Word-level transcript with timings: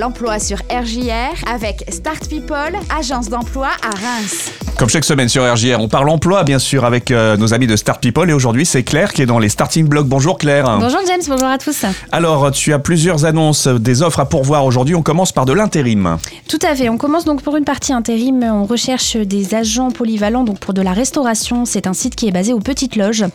l'emploi 0.00 0.38
sur 0.38 0.56
RJR 0.70 1.46
avec 1.46 1.84
Start 1.90 2.26
People, 2.28 2.74
agence 2.96 3.28
d'emploi 3.28 3.68
à 3.82 3.90
Reims. 3.90 4.69
Comme 4.80 4.88
chaque 4.88 5.04
semaine 5.04 5.28
sur 5.28 5.42
RJR, 5.44 5.78
on 5.78 5.88
parle 5.88 6.08
emploi 6.08 6.42
bien 6.42 6.58
sûr 6.58 6.86
avec 6.86 7.10
euh, 7.10 7.36
nos 7.36 7.52
amis 7.52 7.66
de 7.66 7.76
Start 7.76 8.00
People 8.00 8.30
et 8.30 8.32
aujourd'hui 8.32 8.64
c'est 8.64 8.82
Claire 8.82 9.12
qui 9.12 9.20
est 9.20 9.26
dans 9.26 9.38
les 9.38 9.50
starting 9.50 9.86
blocks. 9.86 10.06
Bonjour 10.06 10.38
Claire. 10.38 10.78
Bonjour 10.80 11.00
James, 11.06 11.20
bonjour 11.28 11.48
à 11.48 11.58
tous. 11.58 11.84
Alors 12.12 12.50
tu 12.50 12.72
as 12.72 12.78
plusieurs 12.78 13.26
annonces, 13.26 13.68
des 13.68 14.00
offres 14.00 14.20
à 14.20 14.24
pourvoir 14.24 14.64
aujourd'hui. 14.64 14.94
On 14.94 15.02
commence 15.02 15.32
par 15.32 15.44
de 15.44 15.52
l'intérim. 15.52 16.16
Tout 16.48 16.58
à 16.62 16.74
fait. 16.74 16.88
On 16.88 16.96
commence 16.96 17.26
donc 17.26 17.42
pour 17.42 17.58
une 17.58 17.66
partie 17.66 17.92
intérim. 17.92 18.42
On 18.42 18.64
recherche 18.64 19.18
des 19.18 19.54
agents 19.54 19.90
polyvalents 19.90 20.44
donc 20.44 20.58
pour 20.60 20.72
de 20.72 20.80
la 20.80 20.94
restauration. 20.94 21.66
C'est 21.66 21.86
un 21.86 21.92
site 21.92 22.16
qui 22.16 22.26
est 22.26 22.32
basé 22.32 22.54
aux 22.54 22.60
Petites 22.60 22.96
Loges. 22.96 23.26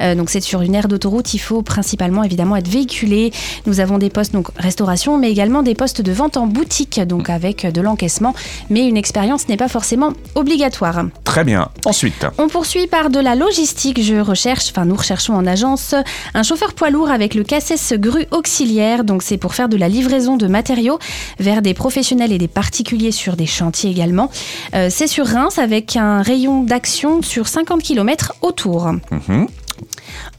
Euh, 0.00 0.14
donc 0.14 0.30
c'est 0.30 0.40
sur 0.40 0.62
une 0.62 0.74
aire 0.74 0.88
d'autoroute. 0.88 1.34
Il 1.34 1.38
faut 1.38 1.60
principalement 1.60 2.24
évidemment 2.24 2.56
être 2.56 2.68
véhiculé. 2.68 3.30
Nous 3.66 3.80
avons 3.80 3.98
des 3.98 4.08
postes 4.08 4.32
donc 4.32 4.48
restauration, 4.56 5.18
mais 5.18 5.30
également 5.30 5.62
des 5.62 5.74
postes 5.74 6.00
de 6.00 6.12
vente 6.12 6.38
en 6.38 6.46
boutique, 6.46 6.98
donc 6.98 7.28
avec 7.28 7.70
de 7.70 7.82
l'encaissement. 7.82 8.34
Mais 8.70 8.88
une 8.88 8.96
expérience 8.96 9.48
n'est 9.50 9.58
pas 9.58 9.68
forcément 9.68 10.14
obligatoire. 10.34 10.93
Très 11.24 11.44
bien. 11.44 11.68
Ensuite. 11.84 12.26
On 12.38 12.48
poursuit 12.48 12.86
par 12.86 13.10
de 13.10 13.18
la 13.18 13.34
logistique. 13.34 14.02
Je 14.02 14.16
recherche, 14.16 14.70
enfin 14.70 14.84
nous 14.84 14.94
recherchons 14.94 15.34
en 15.34 15.46
agence 15.46 15.94
un 16.34 16.42
chauffeur 16.42 16.74
poids 16.74 16.90
lourd 16.90 17.10
avec 17.10 17.34
le 17.34 17.44
cassis 17.44 17.92
grue 17.94 18.26
auxiliaire. 18.30 19.04
Donc 19.04 19.22
c'est 19.22 19.36
pour 19.36 19.54
faire 19.54 19.68
de 19.68 19.76
la 19.76 19.88
livraison 19.88 20.36
de 20.36 20.46
matériaux 20.46 20.98
vers 21.38 21.62
des 21.62 21.74
professionnels 21.74 22.32
et 22.32 22.38
des 22.38 22.48
particuliers 22.48 23.12
sur 23.12 23.36
des 23.36 23.46
chantiers 23.46 23.90
également. 23.90 24.30
Euh, 24.74 24.88
c'est 24.90 25.06
sur 25.06 25.26
Reims 25.26 25.58
avec 25.58 25.96
un 25.96 26.22
rayon 26.22 26.62
d'action 26.62 27.22
sur 27.22 27.48
50 27.48 27.82
km 27.82 28.34
autour. 28.42 28.92
Mhm. 28.92 29.48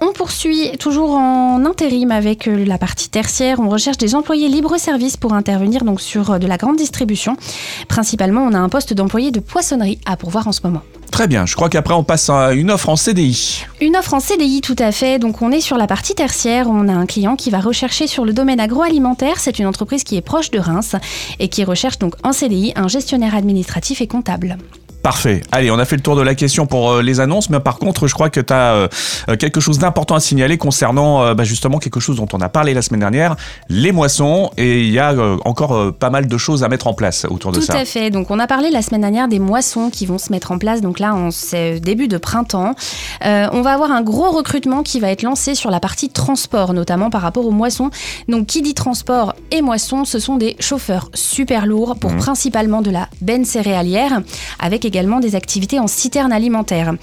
On 0.02 0.14
poursuit 0.14 0.72
toujours 0.78 1.12
en 1.12 1.64
intérim 1.66 2.12
avec 2.12 2.48
euh, 2.48 2.66
la 2.66 2.78
partie 2.78 3.10
tertiaire. 3.10 3.60
On 3.60 3.70
recherche 3.70 3.98
des 3.98 4.16
employés 4.16 4.48
libre-service 4.48 5.18
pour 5.18 5.34
intervenir 5.34 5.84
donc 5.84 6.02
sur 6.02 6.32
euh, 6.32 6.38
de 6.38 6.48
la 6.48 6.58
grande 6.58 6.78
distribution. 6.78 7.38
Principalement, 7.88 8.42
on 8.42 8.54
a 8.54 8.60
un 8.60 8.70
poste 8.70 8.94
d'employé 8.94 9.32
de 9.32 9.40
poissonnerie 9.40 10.00
à 10.06 10.18
pourvoir 10.18 10.48
en 10.48 10.52
ce 10.52 10.62
moment. 10.64 10.82
Très 11.12 11.28
bien. 11.28 11.46
Je 11.46 11.56
crois 11.56 11.70
qu'après 11.70 11.94
on 11.94 12.04
passe 12.04 12.30
à 12.30 12.52
une 12.52 12.70
offre 12.70 12.90
en 12.90 12.98
CDI. 12.98 13.64
Une 13.80 13.96
offre 13.96 14.14
en 14.14 14.20
CDI 14.20 14.60
tout 14.60 14.76
à 14.78 14.92
fait. 14.92 15.18
Donc 15.18 15.42
on 15.42 15.52
est 15.52 15.62
sur 15.62 15.78
la 15.78 15.88
partie 15.88 16.14
tertiaire. 16.14 16.68
On 16.70 16.90
a 16.90 16.94
un 16.94 17.06
client 17.06 17.38
qui 17.38 17.50
va 17.50 17.60
rechercher 17.62 18.06
sur 18.06 18.26
le 18.26 18.34
domaine 18.34 18.60
agroalimentaire. 18.60 19.40
C'est 19.40 19.58
une 19.60 19.66
entreprise 19.66 20.04
qui 20.04 20.18
est 20.18 20.22
proche 20.22 20.52
de 20.52 20.60
Reims 20.60 20.96
et 21.40 21.48
qui 21.48 21.64
recherche 21.64 22.00
donc 22.00 22.16
en 22.24 22.34
CDI 22.34 22.74
un 22.76 22.90
gestionnaire 22.90 23.34
administratif 23.34 24.02
et 24.02 24.08
comptable. 24.08 24.58
Parfait. 25.06 25.44
Allez, 25.52 25.70
on 25.70 25.78
a 25.78 25.86
fait 25.86 25.98
le 25.98 26.02
tour 26.02 26.16
de 26.16 26.24
la 26.24 26.34
question 26.34 26.66
pour 26.66 26.90
euh, 26.90 27.02
les 27.04 27.20
annonces, 27.20 27.52
mais 27.52 27.60
par 27.60 27.78
contre, 27.78 28.08
je 28.08 28.16
crois 28.16 28.32
que 28.32 28.40
tu 28.40 28.52
as 28.52 28.74
euh, 28.74 28.88
euh, 29.30 29.36
quelque 29.38 29.60
chose 29.60 29.78
d'important 29.78 30.16
à 30.16 30.20
signaler 30.20 30.58
concernant 30.58 31.22
euh, 31.22 31.36
bah, 31.36 31.44
justement 31.44 31.78
quelque 31.78 32.00
chose 32.00 32.16
dont 32.18 32.28
on 32.34 32.42
a 32.42 32.50
parlé 32.50 32.74
la 32.74 32.82
semaine 32.82 33.02
dernière, 33.02 33.36
les 33.70 33.92
moissons, 33.92 34.50
et 34.58 34.82
il 34.82 34.90
y 34.92 34.98
a 34.98 35.14
encore 35.46 35.94
pas 35.94 36.10
mal 36.10 36.28
de 36.28 36.38
choses 36.40 36.64
à 36.64 36.70
mettre 36.70 36.88
en 36.88 36.96
place 36.96 37.28
autour 37.30 37.52
de 37.52 37.60
Tout 37.60 37.66
ça. 37.68 37.78
à 37.78 37.86
fait. 37.86 38.10
Donc, 38.10 38.32
on 38.32 38.40
a 38.40 38.48
parlé 38.48 38.72
la 38.72 38.82
semaine 38.82 39.02
dernière 39.02 39.28
des 39.28 39.38
moissons 39.38 39.92
qui 39.92 40.08
vont 40.08 40.18
se 40.18 40.32
mettre 40.32 40.52
en 40.52 40.58
place. 40.58 40.82
Donc 40.82 40.98
là, 40.98 41.14
on- 41.14 41.30
c'est 41.30 41.80
début 41.80 42.08
de 42.08 42.18
printemps. 42.18 42.74
On 43.24 43.62
va 43.62 43.74
avoir 43.74 43.92
un 43.92 44.02
gros 44.02 44.32
recrutement 44.32 44.82
qui 44.82 45.00
va 45.00 45.12
être 45.12 45.22
lancé 45.22 45.54
sur 45.54 45.70
la 45.70 45.80
partie 45.80 46.10
transport, 46.10 46.74
notamment 46.74 47.12
par 47.12 47.22
rapport 47.22 47.46
aux 47.46 47.52
moissons. 47.52 47.92
Donc, 48.28 48.48
qui 48.48 48.64
dit 48.64 48.74
transport 48.74 49.36
et 49.52 49.62
moissons, 49.62 50.04
ce 50.04 50.18
sont 50.18 50.38
des 50.38 50.56
chauffeurs 50.60 51.12
super 51.14 51.68
lourds 51.68 51.96
pour 51.96 52.10
Mhm. 52.10 52.18
principalement 52.18 52.82
de 52.82 52.90
la 52.90 53.08
benne 53.22 53.46
céréalière, 53.46 54.22
avec 54.60 54.84
également 54.84 54.95
des 54.96 55.36
activités 55.36 55.80
en 55.80 55.88
citerne 55.88 56.32
alimentaire. 56.32 56.94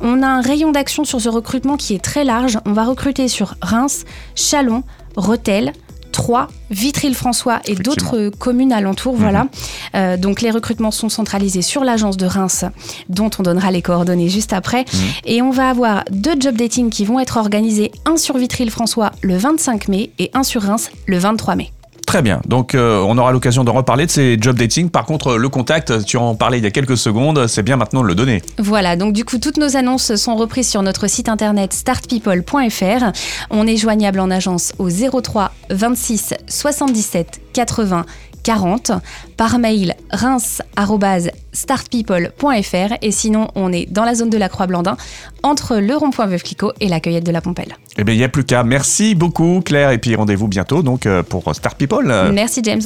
On 0.00 0.22
a 0.22 0.26
un 0.26 0.40
rayon 0.40 0.72
d'action 0.72 1.04
sur 1.04 1.20
ce 1.20 1.28
recrutement 1.28 1.76
qui 1.76 1.94
est 1.94 2.02
très 2.02 2.24
large. 2.24 2.58
On 2.64 2.72
va 2.72 2.84
recruter 2.84 3.28
sur 3.28 3.56
Reims, 3.60 4.04
Chalon, 4.34 4.84
Rethel. 5.16 5.72
Troyes, 6.12 6.48
Vitry-le-François 6.70 7.60
et 7.64 7.74
d'autres 7.74 8.28
communes 8.38 8.72
alentours. 8.72 9.16
Voilà. 9.16 9.46
Euh, 9.94 10.18
donc 10.18 10.42
les 10.42 10.50
recrutements 10.50 10.90
sont 10.90 11.08
centralisés 11.08 11.62
sur 11.62 11.84
l'agence 11.84 12.18
de 12.18 12.26
Reims, 12.26 12.66
dont 13.08 13.30
on 13.38 13.42
donnera 13.42 13.70
les 13.70 13.80
coordonnées 13.80 14.28
juste 14.28 14.52
après. 14.52 14.84
Et 15.24 15.40
on 15.40 15.50
va 15.50 15.70
avoir 15.70 16.04
deux 16.10 16.34
job 16.38 16.54
dating 16.54 16.90
qui 16.90 17.06
vont 17.06 17.18
être 17.18 17.38
organisés, 17.38 17.92
un 18.04 18.18
sur 18.18 18.36
Vitry-le-François 18.36 19.12
le 19.22 19.38
25 19.38 19.88
mai 19.88 20.10
et 20.18 20.30
un 20.34 20.42
sur 20.42 20.60
Reims 20.60 20.90
le 21.06 21.16
23 21.16 21.56
mai. 21.56 21.72
Très 22.12 22.20
bien. 22.20 22.42
Donc, 22.44 22.74
euh, 22.74 23.02
on 23.08 23.16
aura 23.16 23.32
l'occasion 23.32 23.64
de 23.64 23.70
reparler 23.70 24.04
de 24.04 24.10
ces 24.10 24.36
job 24.38 24.58
dating. 24.58 24.90
Par 24.90 25.06
contre, 25.06 25.36
le 25.36 25.48
contact, 25.48 26.04
tu 26.04 26.18
en 26.18 26.34
parlais 26.34 26.58
il 26.58 26.64
y 26.64 26.66
a 26.66 26.70
quelques 26.70 26.98
secondes, 26.98 27.46
c'est 27.46 27.62
bien 27.62 27.78
maintenant 27.78 28.02
de 28.02 28.06
le 28.06 28.14
donner. 28.14 28.42
Voilà, 28.58 28.96
donc 28.96 29.14
du 29.14 29.24
coup, 29.24 29.38
toutes 29.38 29.56
nos 29.56 29.78
annonces 29.78 30.14
sont 30.16 30.36
reprises 30.36 30.68
sur 30.68 30.82
notre 30.82 31.06
site 31.06 31.30
internet 31.30 31.72
startpeople.fr. 31.72 33.12
On 33.48 33.66
est 33.66 33.78
joignable 33.78 34.20
en 34.20 34.30
agence 34.30 34.74
au 34.78 34.90
03 34.90 35.52
26 35.72 36.34
77 36.48 37.40
80 37.52 38.06
40, 38.42 38.92
par 39.36 39.58
mail 39.58 39.94
reims.startpeople.fr 40.10 42.94
et 43.00 43.10
sinon 43.10 43.48
on 43.54 43.72
est 43.72 43.90
dans 43.90 44.04
la 44.04 44.14
zone 44.14 44.28
de 44.30 44.38
la 44.38 44.48
Croix-Blandin 44.48 44.96
entre 45.42 45.76
le 45.76 45.94
rond-point 45.94 46.26
Veuve 46.26 46.42
Clicquot 46.42 46.72
et 46.80 46.88
la 46.88 47.00
cueillette 47.00 47.24
de 47.24 47.32
la 47.32 47.40
Pompelle. 47.40 47.76
Eh 47.96 48.04
bien, 48.04 48.14
il 48.14 48.18
n'y 48.18 48.24
a 48.24 48.28
plus 48.28 48.44
qu'à. 48.44 48.62
Merci 48.64 49.14
beaucoup, 49.14 49.62
Claire. 49.64 49.90
Et 49.90 49.98
puis, 49.98 50.14
rendez-vous 50.14 50.48
bientôt 50.48 50.82
donc 50.82 51.06
euh, 51.06 51.22
pour 51.22 51.54
Star 51.54 51.76
People. 51.76 52.30
Merci 52.32 52.60
James. 52.64 52.82